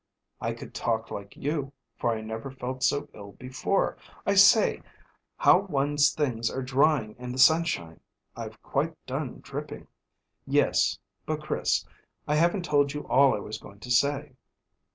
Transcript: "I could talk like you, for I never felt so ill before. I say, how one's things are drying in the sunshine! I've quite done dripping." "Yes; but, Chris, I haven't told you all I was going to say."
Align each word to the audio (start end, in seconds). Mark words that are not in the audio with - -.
"I 0.41 0.53
could 0.53 0.73
talk 0.73 1.11
like 1.11 1.37
you, 1.37 1.73
for 1.95 2.11
I 2.11 2.21
never 2.21 2.49
felt 2.49 2.81
so 2.81 3.07
ill 3.13 3.33
before. 3.33 3.97
I 4.25 4.33
say, 4.33 4.81
how 5.37 5.59
one's 5.59 6.11
things 6.11 6.49
are 6.49 6.63
drying 6.63 7.15
in 7.19 7.31
the 7.31 7.37
sunshine! 7.37 7.99
I've 8.35 8.59
quite 8.63 8.95
done 9.05 9.41
dripping." 9.41 9.85
"Yes; 10.47 10.97
but, 11.27 11.43
Chris, 11.43 11.85
I 12.27 12.33
haven't 12.33 12.65
told 12.65 12.93
you 12.93 13.07
all 13.09 13.35
I 13.35 13.39
was 13.41 13.59
going 13.59 13.79
to 13.81 13.91
say." 13.91 14.31